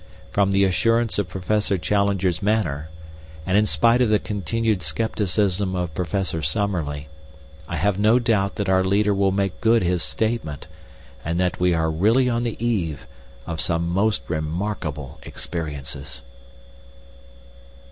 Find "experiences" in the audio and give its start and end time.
15.21-16.23